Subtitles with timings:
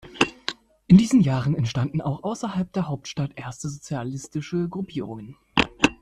[0.87, 5.35] In diesen Jahren entstanden auch außerhalb der Hauptstadt erste sozialistische Gruppierungen.